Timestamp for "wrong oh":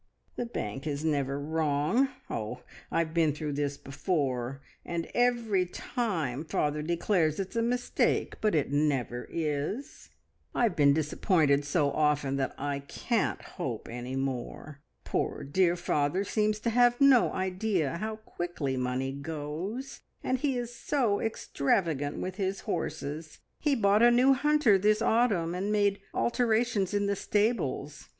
1.39-2.63